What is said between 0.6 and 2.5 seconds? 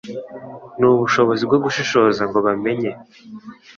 n’ubushobozi bwo gushishoza ngo